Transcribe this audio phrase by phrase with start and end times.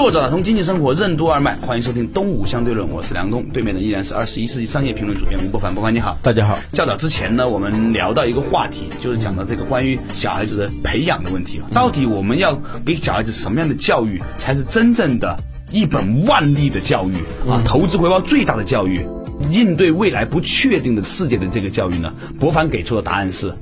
[0.00, 5.74] 作者打通经济生活任督二脉，欢迎收听《东吴相对论》，我是梁东，对面的依然是二十一世纪商业评论主编吴伯凡。
[5.74, 6.58] 伯凡你好，大家好。
[6.72, 11.60] 较早之前呢，我们聊到一个话题，就是讲到这个关于小孩子的培养的问题。
[11.74, 15.36] 到底我们要给小孩子什么样的教育，才是真正的
[15.70, 17.60] 一本万利的教育啊？
[17.62, 19.06] 投资回报最大的教育，
[19.50, 22.10] 应对未来不确定的世界的这个教育呢？
[22.40, 23.52] 伯凡给出的答案是：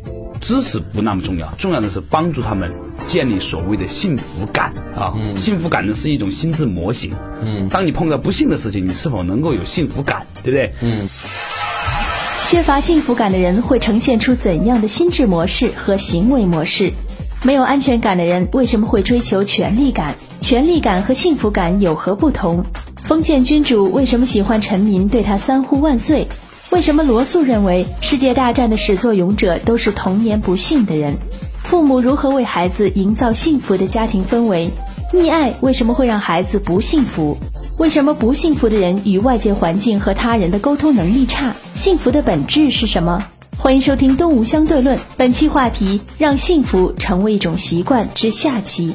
[0.40, 2.70] 知识不那么重要，重要的是帮助他们。
[3.08, 7.10] 建立所谓的幸福感啊，幸福感呢是一种心智模型。
[7.40, 10.72] 嗯，当你碰到不幸的事情，你是否能够有幸福感，对不对？
[10.82, 11.08] 嗯。
[12.48, 16.92] 缺乏幸福感的人会呈现出怎样的心智模式和行为模式？
[17.42, 20.14] 没有安全感的人为什么会追求权力感？
[20.42, 22.62] 权力感和幸福感有何不同？
[23.04, 26.28] 封建君主为什么喜欢臣民对他三呼万岁？
[26.70, 31.14] 为什么罗素认为世界大战的始作俑者都是童年不幸的人？
[31.68, 34.70] 父母如何为孩子营造幸福的家庭氛围？
[35.12, 37.36] 溺爱为什么会让孩子不幸福？
[37.76, 41.54] 为什么不幸福的人与外界环境和他人的沟通能力差？
[41.74, 43.22] 幸福的本质是什么？
[43.58, 48.94] 欢迎收听《东吴相对论》，本期话题：让幸福成为一种习惯之下期。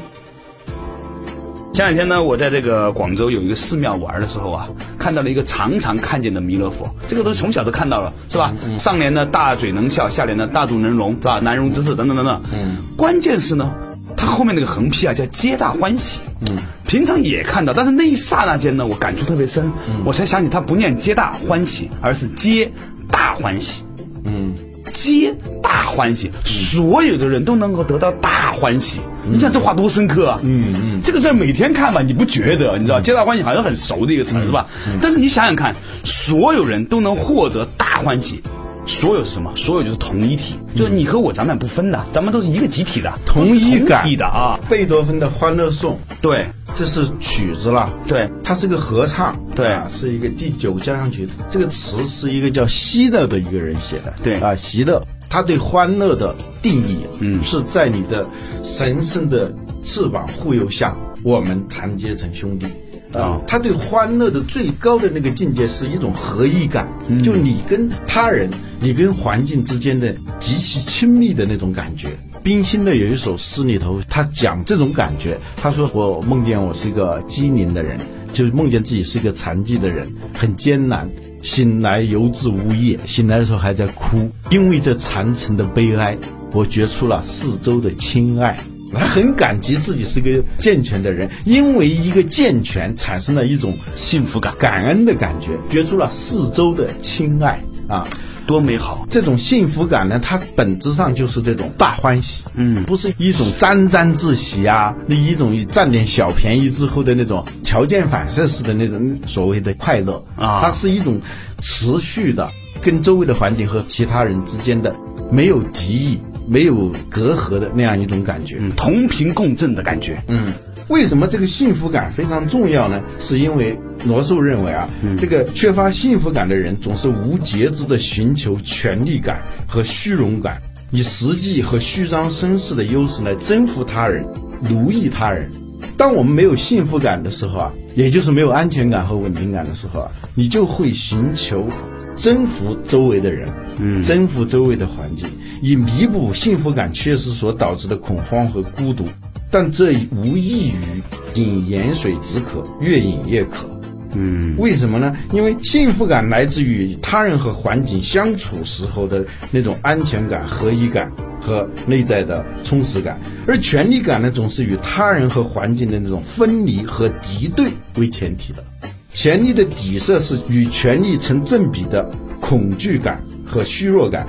[1.73, 8.53] 前两天呢，我在这个广州有一个寺庙玩的时候啊，看到了一个常常看见的弥勒佛，这个都是从小都看到了，是吧？
[8.77, 11.39] 上联呢大嘴能笑，下联呢大肚能容，是吧？
[11.39, 12.39] 难容之事等等等等。
[12.53, 12.77] 嗯。
[12.95, 13.73] 关键是呢，
[14.15, 16.19] 他后面那个横批啊叫皆大欢喜。
[16.47, 16.57] 嗯。
[16.85, 19.71] 平常也看到，但是那一刹那间呢，我感触特别深，
[20.05, 22.71] 我才想起他不念皆大欢喜，而是皆
[23.09, 23.83] 大欢喜。
[24.25, 24.53] 嗯。
[24.93, 28.99] 皆大欢喜，所有的人都能够得到大欢喜。
[29.25, 30.39] 你想这话多深刻啊！
[30.43, 32.77] 嗯嗯，这个字每天看吧，你不觉得？
[32.77, 34.67] 你知道，皆大欢喜好像很熟的一个词是吧？
[35.01, 38.41] 但是你想想看，所有人都能获得大欢喜，
[38.85, 39.51] 所有是什么？
[39.55, 44.59] 所有就是同一体，就是你和我，咱们不分的，咱们都是一个集体的，同一感的啊。
[44.69, 46.45] 贝多芬的《欢乐颂》，对，
[46.75, 51.27] 这是曲子了，对，它是个合唱，对，是一个第九交响曲。
[51.49, 55.01] 这个词是一个叫希勒的一个人写的，对啊，希勒。
[55.33, 58.23] 他对欢乐的定义，嗯，是在你的
[58.61, 59.51] 神圣的
[59.83, 62.67] 翅膀护佑下，我们团结成兄弟。
[63.13, 66.87] 啊，他对欢乐的最高的那个境界是一种合一感，
[67.23, 68.47] 就你跟他人、
[68.79, 72.09] 你跟环境之间的极其亲密的那种感觉。
[72.43, 77.97] 冰心的有一首诗里头，他讲这种感觉，他说：“我梦见我是一个机灵的人，
[78.33, 80.05] 就是梦见自己是一个残疾的人，
[80.37, 81.09] 很艰难。”
[81.41, 86.17] 醒来犹自呜咽，醒来的时候还在哭，因为这残存的悲哀，
[86.51, 88.61] 我觉出了四周的亲爱。
[88.93, 98.07] 他很感激自己是个健全的人，因为一个健全产生了一种幸福感、感恩的感觉，觉出了四周的亲爱啊。
[98.45, 99.05] 多美好！
[99.09, 111.19] 这种幸福感呢，它本质上就是这种大欢喜，嗯，不是一种沾沾自喜啊，那一种占点小便宜之后的那种条件反射式的那种所谓的快乐啊，它是一种
[111.61, 112.49] 持续的
[112.81, 114.93] 跟周围的环境和其他人之间的
[115.31, 120.53] 没有敌意、没有隔阂的那样一种感觉，同频共振的感觉，嗯。
[120.93, 123.01] 为什么这个幸福感非常重要呢？
[123.19, 124.87] 是因为罗素认为啊，
[125.19, 130.61] 这个缺乏幸福感的人总是无节制的寻求权力感和虚荣感，
[130.91, 134.23] 以实际和虚张声势的优势来征服他人、
[134.61, 135.49] 奴役他人。
[135.97, 141.67] 当我们没有幸福感的时候啊，也就是没有安全感和稳定感的时候啊，你就会寻求
[142.15, 145.27] 征服周围的人，嗯，征服周围的环境，
[145.63, 149.05] 以弥补幸福感缺失所导致的恐慌和孤独。
[149.53, 151.03] 但这无异于
[151.35, 153.67] 饮盐水止渴，越饮越渴。
[154.15, 155.15] 嗯，为什么呢？
[155.31, 168.63] 因为幸福感来自于与他人和环境相处时候的那种安全感、合一感和内在的充实感，而权力感呢，总是与他人和环境的那种分离和敌对为前提的。
[169.11, 172.09] 权力的底色是与权力成正比的
[172.41, 174.27] 恐惧感和虚弱感。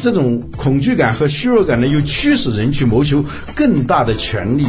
[0.00, 3.24] 这种恐惧感和虚弱感呢，又驱使人去谋求
[3.54, 4.66] 更大的权利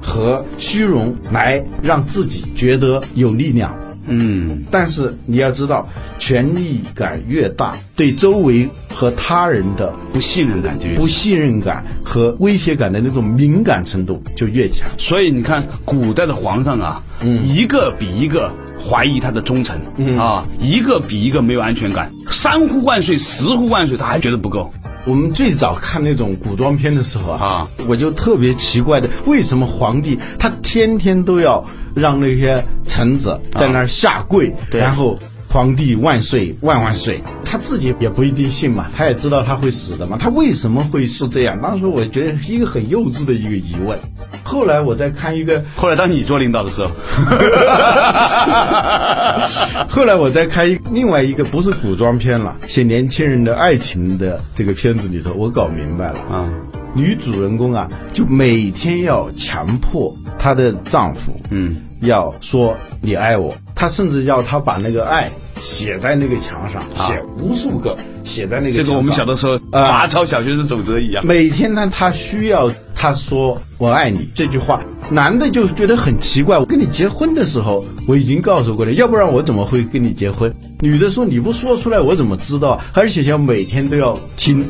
[0.00, 3.74] 和虚荣，来让自己觉得有力量。
[4.06, 5.88] 嗯，但是你要知道，
[6.18, 14.86] 权力感越大，对周围和他人的不信任感就不信任感和威胁感的那种敏感程度就越强。
[14.98, 18.52] 所以你看，古代的皇上啊，嗯，一个比一个
[18.86, 19.80] 怀疑他的忠诚、
[20.18, 24.72] 啊，一个比一个没有安全感，三呼万岁、十呼万岁，他还觉得不够。
[25.06, 31.64] 我们最早看那种古装片的时候啊啊，我就特别奇怪的，为什么皇帝他天天都要
[31.94, 41.60] 让那些臣子在那儿下跪，对然后皇帝万岁万万岁，他自己也不一定信嘛，他也知道他会死的嘛，他为什么会是这样？
[41.62, 43.98] 当时我觉得是一个很幼稚的一个疑问。
[44.42, 46.90] 后来我在看一个后来当你做领导的时候，
[49.88, 56.18] 后来我在看一另外一个不是古装片了，写年轻人的爱情的这个片子里头，我搞明白了。
[56.30, 56.48] 啊，
[56.94, 65.30] 女主人公啊，就每天要强迫她的丈夫，嗯，要说你爱我，她甚至要她把那个爱
[65.60, 68.84] 写在那个墙上，写无数个，写在那个墙上。
[68.84, 71.24] 就跟我们小的时候呃拔抄小学生守则一样。
[71.26, 76.58] 每天呢，他需要他说“我爱你”这句话，男的就觉得很奇怪。
[76.58, 80.54] 我跟你结婚的时候，我已经告诉过你，要不然我怎么会跟你结婚？
[80.80, 82.80] 女的说你不说出来，我怎么知道？
[82.92, 84.66] 而且要每天都要听，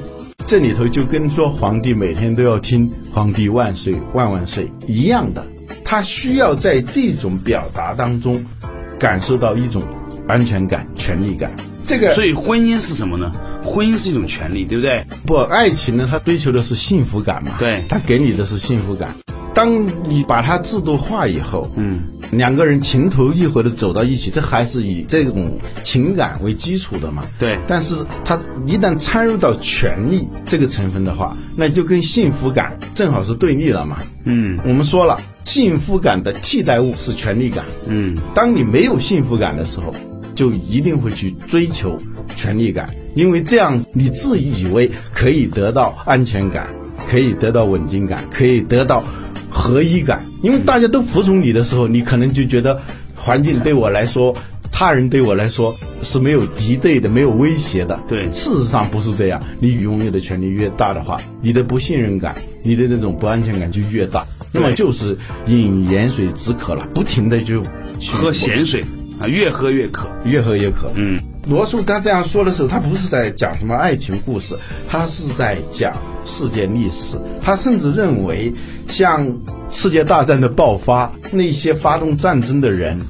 [0.46, 5.44] 这里头就跟说皇帝每天都要听“皇帝万岁万万岁”一样的，
[5.84, 8.44] 他需要在这种表达当中
[8.98, 9.82] 感受到一种
[10.26, 11.50] 安全感、权利感。
[11.86, 13.30] 这个所以婚姻是什么呢？
[13.62, 15.04] 婚姻是一种权利，对不对？
[15.26, 17.56] 不，爱情呢，它追求的是幸福感嘛。
[17.58, 19.14] 对它给你的是幸福感。
[19.54, 27.22] 当你把它制度化以后，嗯，两个人情投意合的走到一起，这还是以这种情感为基础的嘛。
[27.38, 27.94] 对但是
[28.24, 28.36] 它
[28.66, 33.98] 一旦掺入到权利这个成分的话，那就跟幸福感正好是对立了嘛。
[34.24, 37.64] 嗯我们说了，幸福感的替代物是权利感。
[37.86, 39.94] 嗯，当你没有幸福感的时候，
[40.34, 41.98] 就一定会去追求
[42.36, 46.68] 权力感，因为这样你自以为可以得到安全感，
[47.08, 49.04] 可以得到稳定感，可以得到
[49.48, 50.24] 合一感。
[50.42, 52.80] 因为大家都服从你的时候，你可能就觉得
[53.14, 54.34] 环境对我来说。
[54.76, 55.72] 他人对我来说
[56.02, 57.96] 是没有敌对的，没有威胁的。
[58.08, 59.40] 对事实上不是这样。
[59.60, 64.26] 你拥有的权利越大的话，你的不信任感、你的那种不安全感就越大。
[64.50, 65.16] 那么就是
[65.46, 67.62] 饮盐水止渴了，不停的就
[68.00, 68.84] 去喝咸水
[69.24, 70.06] 啊，越喝越渴。
[70.24, 70.92] 越喝越渴。
[70.96, 71.18] 嗯，
[71.48, 74.54] 罗素他这样说的时候，他不是在讲什么爱情故事，
[74.86, 75.94] 他是在讲
[76.26, 77.16] 世界历史。
[77.42, 78.52] 他甚至认为，
[78.86, 79.26] 像
[79.70, 83.00] 世界大战的爆发，那些发动战争的人，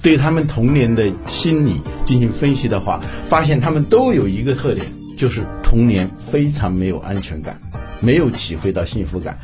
[0.00, 4.86] 对他们童年的心理进行分析的话，发现他们都有一个特点，
[5.18, 7.60] 就是童年非常没有安全感，
[7.98, 9.36] 没有体会到幸福感。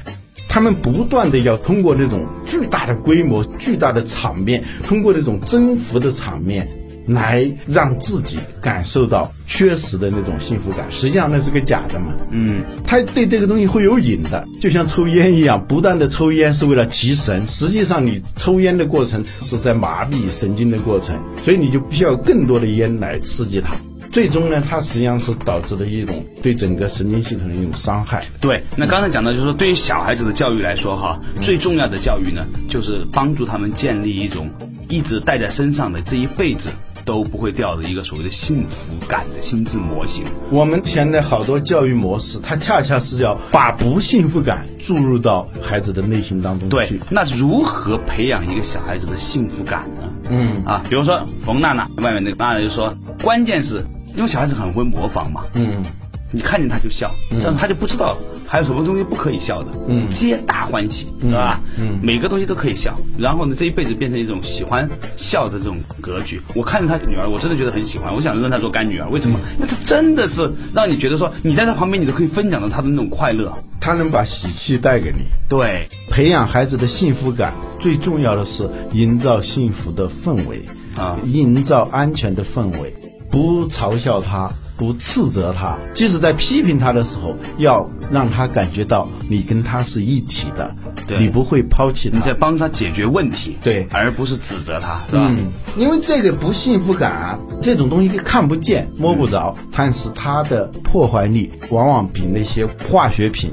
[0.50, 6.69] 他们不断的要通过那种巨大的规模、巨大的场面，通过那种征服的场面，
[7.06, 10.87] 来让自己感受到缺失的那种幸福感。
[10.91, 12.06] 实际上那是个假的嘛。
[12.32, 23.76] 嗯，他对这个东西会有瘾的，就像抽烟一样，不断的抽烟是为了提神，实际上你抽烟的过程是在麻痹神经的过程，所以你就必须要更多的烟来刺激它。
[24.12, 28.24] 最终呢，它实际上是导致的一种对整个神经系统的一种伤害。
[28.40, 28.62] 对。
[28.76, 34.50] 那刚才讲到，就是说，对于小孩子的教育来说，哈，最重要的教育呢，就是帮助他们建立一种
[34.88, 36.68] 一直带在身上的这一辈子
[37.04, 40.24] 都不会掉的一个所谓的幸福感的心智模型。
[40.50, 50.02] 我们现在好多教育模式，它恰恰是要把不幸福感注入到孩子的内心当中去对去。，那如何培养一个小孩子的幸福感呢？
[50.30, 53.85] 嗯啊，比如说冯娜娜，外面那个娜娜就说，关键是
[54.17, 55.83] 因为小孩子很会模仿嘛，嗯，
[56.31, 61.61] 你看见他就笑，这样他就不知道还有什么东西不可以笑的，嗯皆大欢喜，是吧？
[61.79, 66.40] 嗯每个东西都可以笑，然后呢，这一辈子变成一种喜欢笑的这种格局。
[66.55, 69.09] 我看着他女儿，我真的觉得很喜欢，我想认她做干女儿。
[69.09, 69.38] 为什么？
[69.57, 73.52] 因为她真的是让你觉得说，你在她旁边，你都可以分享到她的那种快乐。
[73.81, 75.25] 他能把喜气带给你。
[75.49, 80.62] 对，培养孩子的幸福感，最重要的是营造幸福的氛围
[80.99, 82.95] 啊营造安全的氛围，
[83.30, 90.75] 不嘲笑他，不斥责他，即使在批评他的时候，要让他感觉到你跟他是一体的，
[91.06, 92.34] 对你不会抛弃他你在。
[92.34, 95.26] 帮他解决问题，对而不是指责他，是吧？
[95.28, 103.50] 嗯，因为这个不幸福感啊，这种东西看不见、摸不着，但是它的破坏力往往比那些化学品、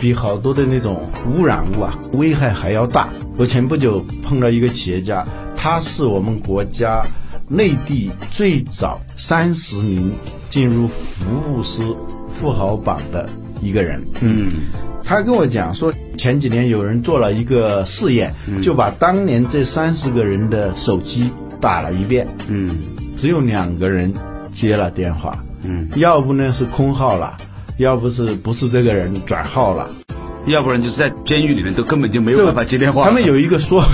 [0.00, 3.08] 比好多的那种污染物啊，危害还要大。
[3.36, 7.04] 我前不久碰到一个企业家，他是我们国家
[7.50, 10.12] 内地最早三十名
[10.48, 11.94] 进入福布斯
[12.30, 13.28] 富豪榜的
[13.60, 14.00] 一个人。
[14.20, 14.52] 嗯，
[15.04, 21.28] 他跟我讲说，前几年有人做了一个试验，就把当年这三十个人的手机
[21.60, 22.70] 打了一遍，嗯。
[23.16, 24.10] 只有两个人
[24.54, 27.36] 接了电话，嗯，要不呢是空号了，
[27.76, 29.90] 要不是不是这个人转号了。
[30.46, 33.04] 要不然就是在监狱里面都根本就没有办法接电话。
[33.04, 33.84] 他们有一个说，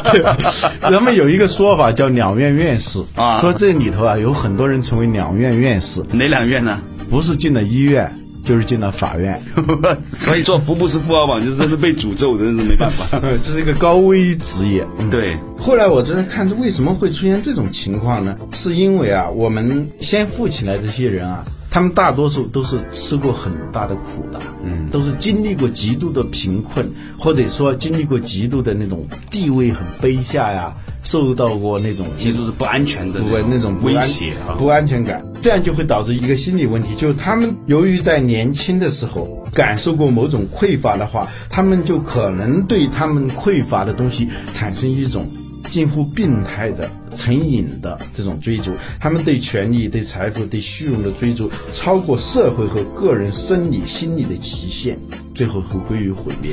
[0.80, 6.80] 他们有一个说法叫“两院院士”啊说这里头啊有很多人成为两院院士，哪两院呢？
[7.10, 9.42] 不是进了医院，就是进了法院。
[10.04, 13.20] 所以做福布斯富豪榜就是真是被诅咒的，真是没办法。
[13.42, 14.86] 这是一个高危职业。
[14.98, 18.36] 嗯对，后来我在看，为什么会出现这种情况呢？
[18.52, 34.52] 是因为啊，我们先富起来这些人啊，他们大多数都是吃过很大的苦的，嗯，都是经历过极度的贫困，或者说经历过极度的那种地位很卑下呀，受到过那种极度的不安全的不那种威胁啊。
[34.58, 45.26] 不安全感，这样就会导致一个心理问题，就是他们由于在年轻的时候感受过某种匮乏的话，他们就可能对他们匮乏的东西产生一种
[45.72, 46.86] 近乎病态的
[47.16, 54.98] 成瘾的这种追逐，他们对权力、对财富、对虚荣的追逐超过社会和个人生理、心理的极限，
[55.34, 56.50] 最后会归于毁灭。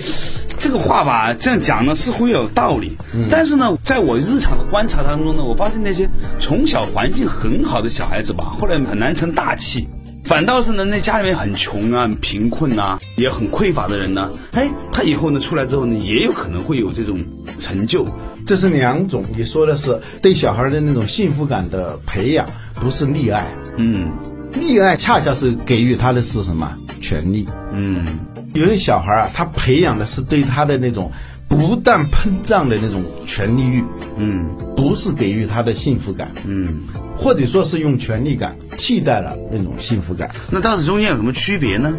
[0.57, 6.09] 这个话吧，这样讲呢似乎有道理，嗯但是呢，在我日常的观察当中呢，我发现那些
[6.39, 9.85] 从小环境很好的小孩子吧，后来很难成大器。
[10.29, 17.17] 反倒是呢，那家里面很穷啊、很贫困啊、也很匮乏的人呢，哎，他以后呢出来之后呢，也有可能会有这种
[17.59, 18.05] 成就。
[18.45, 22.45] 这是两种，你说的是对小孩的那种幸福感的培养，
[22.75, 23.51] 不是溺爱。
[23.77, 24.12] 嗯
[24.53, 27.48] 溺爱恰恰是给予他的是什么权利？
[27.74, 28.19] 嗯，
[28.53, 31.12] 有些小孩啊，他培养的是对他的那种
[31.48, 33.83] 不断膨胀的那种权利欲，
[34.17, 34.45] 嗯
[34.77, 36.81] 不是给予他的幸福感，嗯，
[37.19, 40.31] 或者说是用权力感替代了那种幸福感。
[40.49, 41.93] 那到底中间有什么区别呢？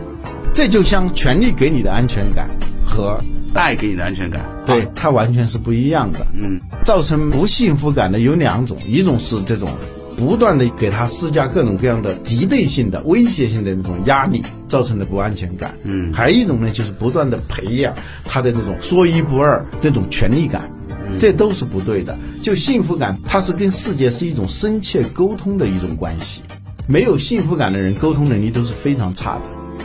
[0.52, 2.48] 这就像权力给你的安全感
[2.84, 3.22] 和
[3.54, 6.26] 带给你的安全感，对它完全是不一样的。
[6.34, 9.68] 嗯造成不幸福感的有两种，一种是这种
[10.16, 15.74] 不断的给他施加各种各样的敌对性的、威胁性的那种压力，造成的不安全感。
[15.84, 20.62] 嗯还有一种呢，就是不断的培养他的那种说一不二这种权利感。
[21.10, 22.18] 嗯这都是不对的。
[22.42, 26.42] 就幸福感，它是跟世界是一种深切沟通的一种关系。
[26.86, 29.42] 没有幸福感的人，沟通能力都是非常差的。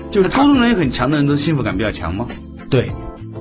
[0.10, 2.26] 就是他沟通能力很强的人都幸福感比较强吗？
[2.70, 2.90] 对，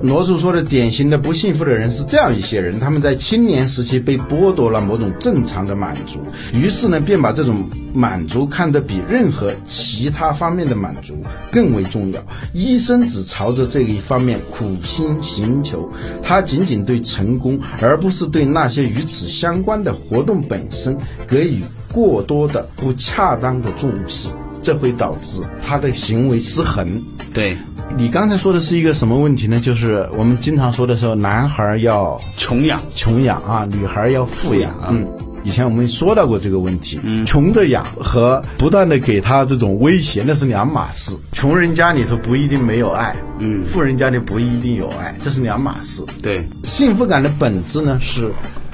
[0.01, 6.19] 罗素说的典型的不幸福的人是这样一些人，他们在青年时期被剥夺了某种正常的满足，
[6.53, 11.15] 于是呢，便把这种满足看得比任何其他方面的满足
[11.49, 12.21] 更为重要，
[12.53, 15.89] 一生只朝着这一方面苦心寻求，
[16.21, 20.95] 他仅仅对成功，而不是对那些与此相关的活动本身
[21.27, 24.27] 给予过多的不恰当的重视，
[24.65, 27.01] 这会导致他的行为失衡。
[27.31, 27.55] 对，
[27.95, 29.59] 你刚才说的是一个什么问题呢？
[29.59, 32.81] 就是我们经常说的时候，男孩要穷养。
[32.95, 34.71] 穷养啊，女孩要富养。
[34.79, 35.07] 啊嗯，
[35.43, 36.99] 以前我们说到过这个问题。
[37.03, 41.15] 嗯，穷的养和不断的给他这种威胁，那是两码事。
[41.33, 46.01] 穷人家里头不一定没有爱，嗯富人家里不一定有爱，这是两码事。
[46.23, 48.31] 对，幸福感的本质呢，是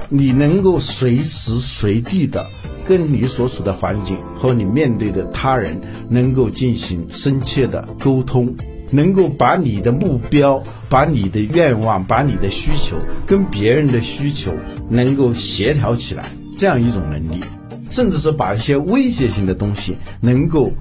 [0.08, 2.46] 你能够随时随地的
[2.86, 8.54] 跟你所处的环境和你面对的他人能够进行深切的沟通，
[8.90, 12.96] 能够把你的目标、把你的愿望、把你的需求
[13.26, 14.52] 跟别人的需求
[14.90, 16.24] 能够协调起来，
[16.58, 17.42] 这样一种能力，
[17.88, 20.72] 甚至是把一些威胁性的东西能够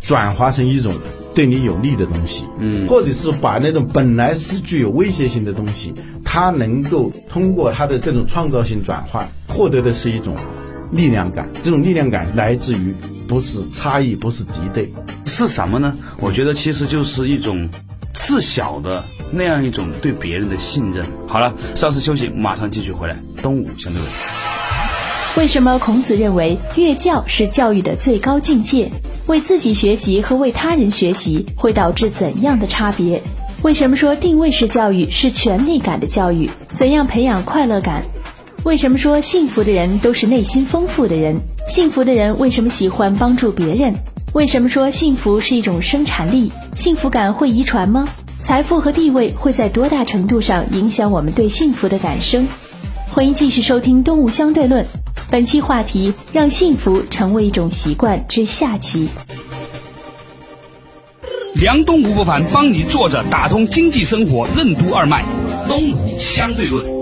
[0.00, 0.94] 转化成一种
[1.34, 5.92] 对你有利的东西，嗯，或者是把那种本来是具有威胁性的东西，
[6.24, 10.34] 它能够通过它的这种创造性转换，获得的是一种
[10.92, 11.48] 力量感。
[11.62, 12.94] 这种力量感来自于
[13.26, 14.92] 不是差异，不是敌对，
[15.24, 15.94] 是什么呢？
[16.18, 17.68] 我觉得其实就是一种
[18.14, 21.04] 自小的那样一种对别人的信任。
[21.26, 23.16] 好了，稍事休息，马上继续回来。
[23.42, 24.04] 东吴相对论。
[25.36, 28.90] 为什么孔子认为乐教是教育的最高境界？
[29.26, 33.22] 为自己学习和为他人学习会导致怎样的差别？
[33.62, 36.50] 为什么说定位式教育是权力感的教育？
[36.66, 38.02] 怎样培养快乐感？
[38.62, 41.40] 为什么说幸福的人都是内心丰富的人？
[41.66, 43.94] 幸福的人为什么喜欢帮助别人？
[44.34, 46.52] 为什么说幸福是一种生产力？
[46.76, 48.06] 幸福感会遗传吗？
[48.42, 52.46] 财富和地位会在多大程度上影响我们对幸福的感生？
[53.08, 54.84] 欢迎继续收听《东吴相对论》，
[55.30, 59.08] 本期话题：让幸福成为一种习惯之下期。
[61.54, 65.24] 梁东吴不凡帮你坐着打通经济生活任督二脉，
[65.66, 66.99] 东吴相对论。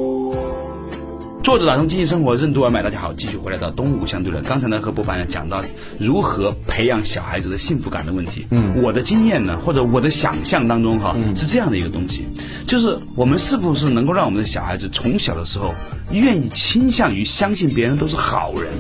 [1.49, 4.45] 作者打通经济生活任督二脉，大家好，继续回来到东吴相对论。
[4.45, 5.65] 刚才呢和博凡讲到
[5.99, 8.47] 如何培养小孩子的幸福感的问题。
[8.51, 12.27] 嗯，我的经验呢，或者我的想象当中哈，是这样的一个东西，
[12.67, 15.75] 就是我们是不是能够让我们的小孩子从小的时候
[16.11, 18.71] 愿意倾向于相信别人都是好人？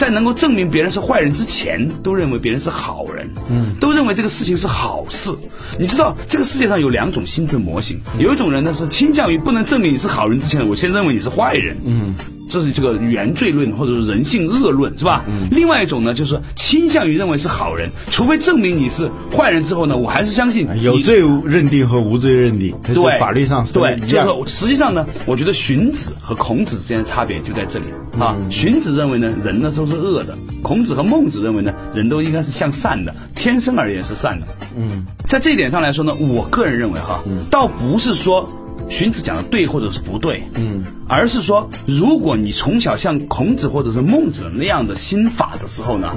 [0.00, 5.30] 在能够证明别人是坏人之前，都认为别人是好人，嗯，都认为这个事情是好事。
[5.78, 12.14] 你知道这个世界上有两种心智模型，有一种人呢是倾向于不能证明你是好人之前，我先认为你是坏人，嗯。
[12.50, 15.24] 这是这个原罪论或者是人性恶论是吧？
[15.28, 15.48] 嗯。
[15.50, 27.86] 另外一种呢，就是倾向于认为是好人，除非证明你是坏人之后呢，我还是相信有罪认定和无罪认定，对法律上是对，就是实际上呢，我觉得荀子和孔子之间的差别就在这里
[28.18, 28.36] 啊。
[28.50, 34.46] 荀子认为呢，人呢都是恶的；孔子和孟子认为呢，人都应该是向善的，天生而言是善的。
[34.76, 38.48] 嗯，在这一点上来说呢，我个人认为哈，倒不是说。
[38.90, 46.12] 荀子讲的对或者是不对，嗯，而是说，如果你从小像孔子或者是孟子那样的心法的时候呢，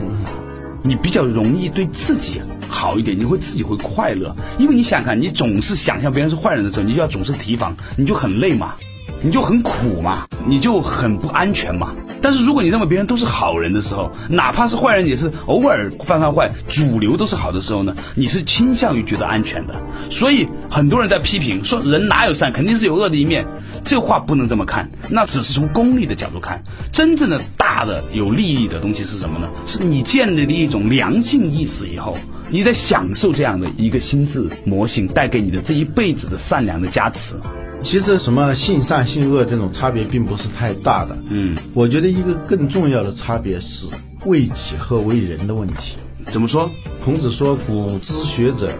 [0.81, 8.73] 你比较容易对自己好一点，你会自己会快乐，因为你想看，你总是想象别人是坏人的时候，你就要总是提防，你就很累嘛，
[9.21, 11.95] 你就很苦嘛，你就很不安全嘛。
[12.23, 19.75] 但是如果你认为别人都是好人的时候，哪怕是坏人也是偶尔犯犯坏，主流都是好的时候呢，你是倾向于觉得安全的。
[20.09, 23.45] 所以很多人在批评说人哪有善，肯定是有恶的一面。
[23.83, 26.63] 这话不能这么看，那只是从功利的角度看。
[26.93, 29.49] 真正的大的有利益的东西是什么呢？
[29.67, 32.17] 是你建立了一种良性意识以后，
[32.49, 37.35] 你在享受这样的一个心智模型带给你的这一辈子的善良的加持。
[37.83, 41.15] 其实什么性善性恶这种差别并不是太大的。
[41.29, 43.85] 嗯，我觉得一个更重要的差别是
[44.25, 45.97] 为己和为人的问题。
[46.31, 46.71] 怎么说？
[47.03, 48.71] 孔子说：“古之学者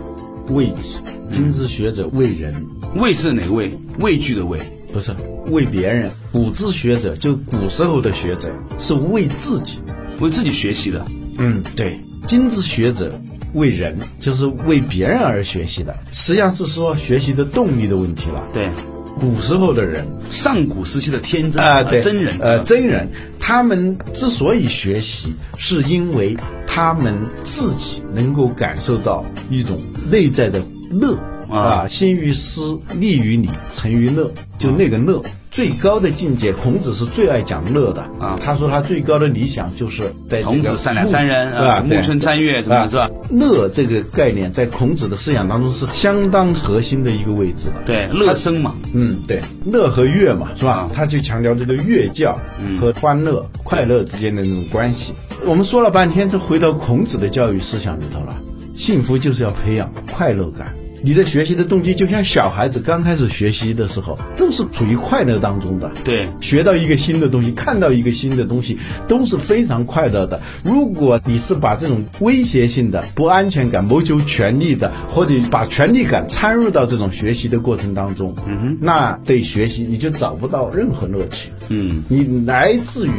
[0.50, 0.96] 为己，
[1.30, 2.56] 今之学者为人。”
[2.96, 3.72] 畏是哪个畏？
[4.00, 4.60] 畏惧的畏？
[4.94, 5.12] 不是
[5.48, 6.10] 为别人。
[6.32, 9.80] 古之学者就古时候的学者是为自己，
[10.20, 11.06] 为自己学习的。
[11.38, 11.98] 嗯，对。
[12.26, 13.12] 今之学者
[13.54, 15.94] 为人，就是为别人而学习的。
[16.12, 18.48] 实际上是说学习的动力的问题了。
[18.54, 18.72] 对。
[19.20, 23.08] 古时候的人，上古时期的天真啊，对，真人，呃，真人，
[23.40, 26.36] 他们之所以学习，是因为
[26.68, 31.18] 他们自己能够感受到一种内在的乐。
[31.54, 36.52] 啊，心于思，立于礼，成于乐，就那个乐，最高的境界。
[36.52, 38.40] 孔子是最爱讲乐的啊。
[38.44, 42.90] 他说他最高的理想就是在孔子善两三人啊，暮春三月，是吧？
[43.30, 47.84] 乐这个概念在孔子的思想当中是相当核心的一个位置的。
[47.86, 50.90] 对，乐生嘛，嗯，对，乐和乐嘛，是吧？
[50.94, 52.36] 他就强调这个乐教
[52.80, 55.14] 和欢乐、快乐之间的那种关系。
[55.46, 58.36] 我们说了半天，这回到孔子的教育思想里头了。
[58.76, 60.74] 幸福就是要培养快乐感。
[61.06, 65.92] 你的学习的动机就像小孩子刚开始学习的时候，都是处于快乐当中的。
[66.06, 70.40] 对，学到一个新的东西，看到一个新的东西，都是非常快乐的。
[70.64, 81.50] 如果你是把这种威胁性的、不安全感、谋求权利的，或者把权利感掺入到这种学习的过程当中，嗯哼，那对学习你就找不到任何乐趣。
[81.70, 83.12] 嗯，你来自于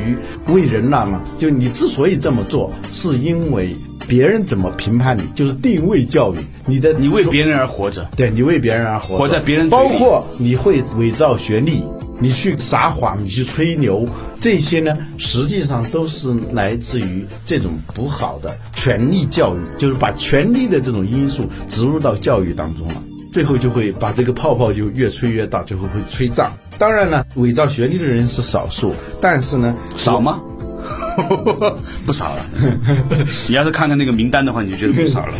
[0.48, 1.22] 为人了嘛？
[1.38, 3.74] 就你之所以这么做，是因为。
[4.06, 6.36] 别人怎么评判你，就是定位教育。
[6.66, 11.82] 你的你为别人而活着，对你为别人而活，活在别人包括你会伪造学历，
[12.20, 14.06] 你去撒谎，你去吹牛，
[14.42, 23.02] 这些呢，实际上都是来自于这种不好的权力教育，就是把权力的这种因素植入到教育当中了，
[23.32, 26.52] 最后就会把这个泡泡就越吹越大，最后会吹胀。
[26.78, 30.40] 当然呢，伪造学历的人是少数，但是呢，少吗？
[32.04, 32.44] 不少了，
[33.48, 35.34] 你要是看看那个名单的话，你就觉得不少了。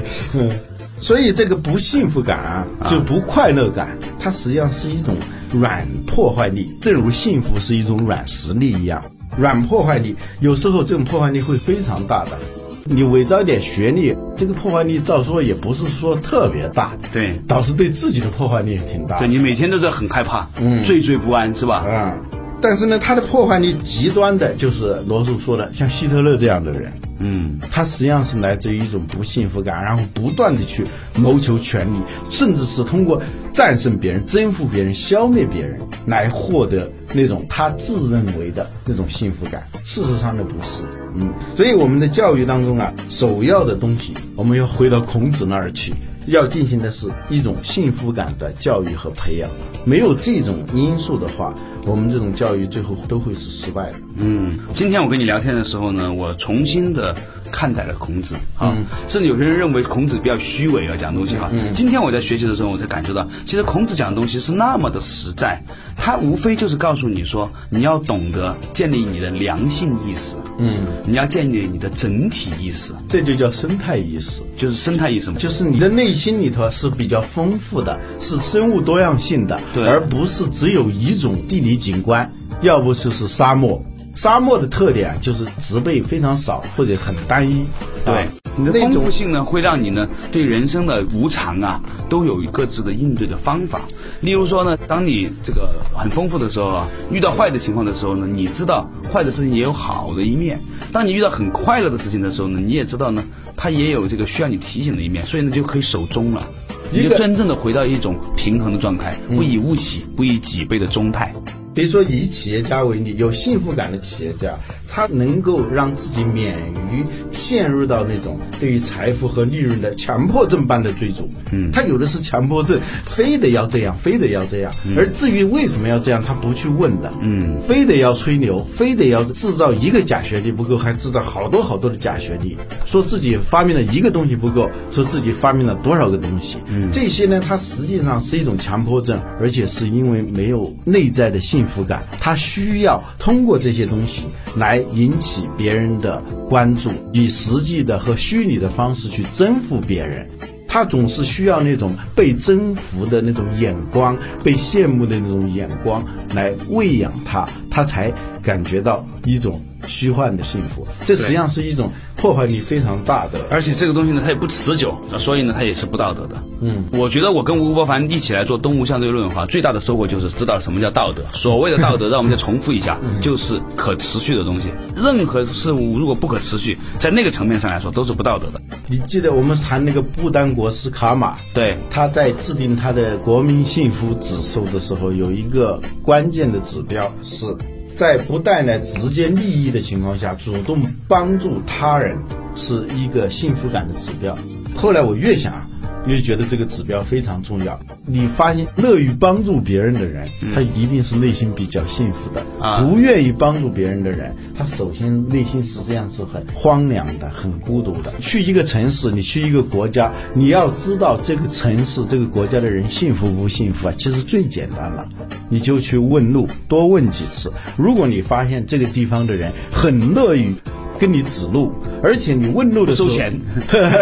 [1.01, 5.16] 所以这个不幸福感啊，就不快乐感，它实际上是一种
[5.53, 9.03] 软破坏力，正如幸福是一种软实力一样。
[9.37, 12.38] 软破坏力有时候这种破坏力会非常大的。
[12.87, 19.18] 你伪造一点学历，这个破坏力照说也不是说特别大，对，倒是对自己的破坏力也挺大。
[19.18, 21.85] 对你每天都在很害怕，嗯，惴惴不安是吧？
[21.88, 22.12] 嗯。
[22.61, 31.99] 但是呢，他的破坏力极端的，就是罗素说的，像希特勒这样的人，嗯，他实际上是来自于一种不幸福感，然后不断的去谋求权利，
[32.31, 33.20] 甚至是通过
[33.53, 39.66] 战胜别人、征服别人、消灭别人来获得那种他自认为的那种幸福感。
[39.85, 40.83] 事实上呢，不是，
[41.16, 45.94] 嗯，所以我们的教育当中啊，首要的东西，我们要回到孔子那儿去。
[46.27, 49.50] 要进行的是一种幸福感的教育和培养，
[49.85, 51.55] 没有这种因素的话，
[51.87, 53.97] 我们这种教育最后都会是失败的。
[54.16, 57.14] 嗯，今天我跟你聊天的时候呢，我重新的
[57.51, 58.77] 看待了孔子啊，
[59.09, 61.51] 甚至有些人认为孔子比较虚伪啊，讲东西哈。
[61.53, 65.62] 嗯今天我在学习的时候，我才感受到，其实孔子讲的东西是那么的实在。
[65.97, 82.32] 他无非就是告诉你说，你要懂得建立你的良性意识，嗯，你要建立你的整体意识，这就叫生态意识，就是生态意识嘛，就是你的内心里头是比较丰富的，是生物多样性的，对，而不是只有一种地理景观，
[82.62, 83.82] 要不就是沙漠，
[84.14, 87.66] 沙漠的特点就是植被非常少或者很单一。
[88.04, 93.80] 对啊，你的丰富性呢，会让你呢对人生的无常啊，都有各自的应对的方法。
[94.20, 100.58] 例如说呢，当你这个很丰富的时候啊，遇到坏的情况的时候呢，你知道坏的事情也有好的一面；
[100.92, 103.24] 当你遇到很快乐的事情的时候呢，你也知道呢，
[103.56, 106.46] 它也有这个需要你提醒的一面，所以呢，就可以守中了。
[106.92, 111.34] 你就真正的回到一种平衡的状态，不以物喜，不以己悲的中态。
[111.74, 114.56] 比如说以企业家为例，有幸福感的企业家，
[114.94, 116.57] 他能够让自己免
[116.92, 117.02] 于
[117.33, 121.28] 陷入到那种对于财富和利润的强迫症般的追逐。
[121.50, 124.72] 嗯，他有的是强迫症，非得要这样，非得要这样。
[124.96, 127.12] 而至于为什么要这样，他不去问的。
[127.20, 136.59] 嗯，非得要吹牛，非得要制造一个假学历不够，还制造好多好多的假学历，说自己发明了一个东西不够，说自己发明了多少个东西。
[136.68, 144.22] 嗯，这些呢，它实际上是一种强迫症，而且是因为没有内在的幸福感，他需要通过这些东西
[144.57, 150.29] 来引起别人的关注，以实际的和虚拟的方式去征服别人。
[150.66, 160.85] 他总是需要那种被征服的那种眼光，被羡慕的那种眼光来喂养他，他才感觉到一种虚幻的幸福。
[161.05, 161.88] 这实际上是一种
[162.24, 163.38] 破坏力非常大的。
[163.50, 166.37] 而且这个东西呢，它也不持久，所以呢，它也是不道德的。
[166.62, 171.22] 嗯，我觉得我跟吴伯凡一起来做东吴相对论的话，最大的收获就是知道什么叫道德。
[171.34, 174.68] 所谓的道德，让我们再重复一下，就是可持续的东西。
[174.96, 178.58] 任何事物如果不可持续，在那个层面上来说都是不道德的。
[178.88, 187.54] 你记得我们谈那个不丹国师卡马，对，他在制定他的国民幸福指数的时候，有一个关键的指标是
[187.96, 192.16] 在不带来直接利益的情况下，主动帮助他人，
[192.57, 194.37] 是一个幸福感的指标。
[194.74, 195.70] 后来我越想，
[196.07, 197.79] 越觉得这个指标非常重要。
[198.07, 208.12] 你发现乐于帮助别人的人，他一定是内心比较幸福的；啊不愿意帮助别人的人，他首先内心实际上是很荒凉的、很孤独的。
[208.21, 215.09] 去一个城市，你去一个国家，你要知道这个城市、这个国家的人幸福不幸福啊，其实最简单了，
[215.49, 217.53] 你就去问路，多问几次。
[217.77, 220.55] 如果你发现这个地方的人很乐于
[220.98, 223.33] 跟你指路，而且你问路的时候收钱。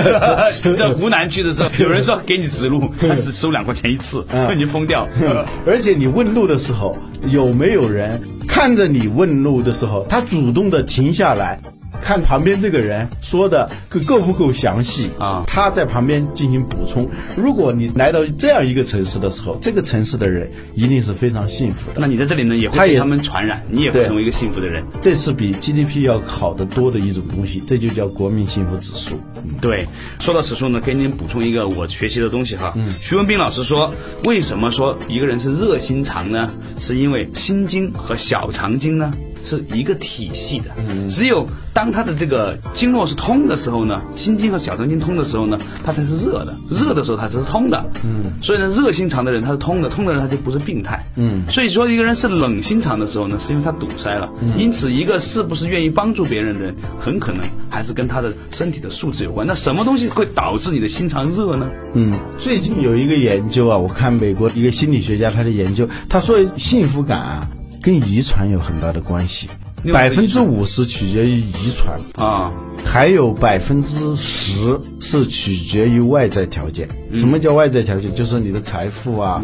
[0.76, 5.08] 在湖南去的时候， 有人说给你指路，但是收两块钱一次，嗯你疯掉。
[5.66, 6.96] 而且你问路的时候，
[7.30, 11.58] 有没有人看着你问路的时候，他主动的停下来？
[12.02, 17.08] 看旁边这个人说的够够不够详细啊他在旁边进行补充。
[17.36, 22.00] 如果你来到这样一个城市的时候，这个城市的人一定是非常幸福的。
[22.00, 24.84] 那你在这里呢，也会被他们传染，你也会成为一个幸福的人。
[25.00, 29.14] 这是比 GDP 要好得多的一种东西，这就叫国民幸福指数。
[29.44, 29.86] 嗯对，
[30.18, 32.72] 说到此处呢，给您补充一个我学习的东西哈。
[32.74, 36.52] 嗯，徐文斌老师说，为什么说一个人是热心肠呢？
[36.78, 39.12] 是因为心经和小肠经呢
[39.44, 40.70] 是一个体系的。
[40.76, 46.56] 嗯，只有当他的这个经络是通的时候呢，心经和小肠经通的时候呢，它才是热的。
[46.70, 47.84] 热的时候它才是通的。
[48.04, 51.04] 嗯，所以呢，热心肠的人他是通的，通的人他就不是病态。
[51.16, 54.30] 嗯，所以说一个人是冷心肠的时候呢，是因为他堵塞了。
[54.56, 59.46] 因此，一个是不是愿意帮助别人的人，很可能还是跟他的身体的素质有关。
[59.46, 61.66] 那什么东西会导致你的心肠热呢？
[61.94, 67.48] 嗯，最近有一个研究啊，我看美国一个心理学家他的研究，他说幸福感啊
[67.82, 69.48] 跟遗传有很大的关系，
[69.92, 72.52] 百分之五十取决于遗传，啊，
[72.84, 76.88] 还有百分之十是取决于外在条件。
[77.12, 78.14] 什么叫外在条件？
[78.14, 79.42] 就是你的财富啊、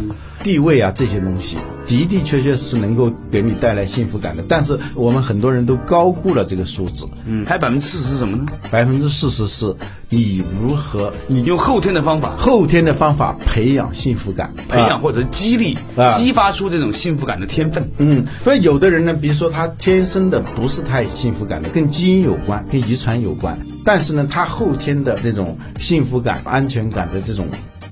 [0.49, 4.43] 地位啊这些东西，的的确确是能够给你带来幸福感的。
[4.49, 8.47] 但是我们很多人都高估了这个数字，嗯，还有百分之四十是什么呢？
[8.71, 9.77] 百分之四十是
[10.09, 17.87] 你如何你用后天的方法后天的方法培养幸福感，啊培养或者激励啊，激发出这种幸福感的天分。
[17.99, 23.59] 嗯，所以有的人呢，比如说他天生的不是太幸福感的，跟基因有关，跟遗传有关。
[23.85, 27.49] 但是呢，他后天的这种幸福感、安全感的这种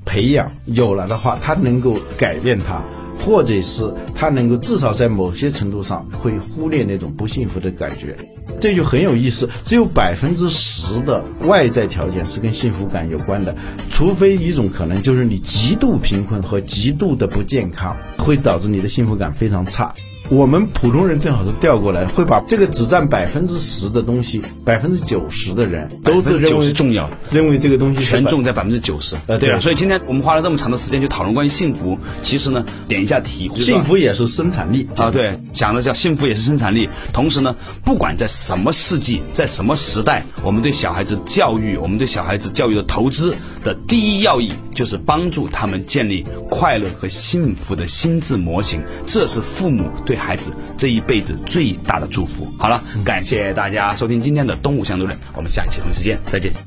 [0.07, 2.83] 培养有了的话，他能够改变他，
[3.23, 8.17] 或者是他能够至少在某些程度上会忽略那种不幸福的感觉。
[8.59, 13.55] 这就很有意思，只有百分之十的外在条件是跟幸福感有关的，
[13.91, 19.93] 除非一种可能就是你极度贫困和极度的不健康，会导致你的幸福感非常差。
[20.29, 27.17] 我们普通人正好是调过来，会把这个只占百分之十的东西，百分之九十的人都是认九为是重要的。
[27.31, 36.89] 认为这个东西权重在百分之九十，呃对啊，所以今天我们花了这么长的时间去讨论关于幸福，其实呢，点一下题，幸福也是生产力啊，对，讲的叫幸福也是生产力。
[37.13, 48.83] 同时呢，不管在什么世纪，在什么时代，我们对小孩子教育，我们对小孩子教育的投资的第一要义，就是帮助他们建立快乐和幸福的心智模型。
[49.07, 52.51] 这是父母对对孩子这一辈子最大的祝福。
[52.59, 56.66] 好了，感谢大家收听今天的《东吴相对论》，我们下一期同一时间再见。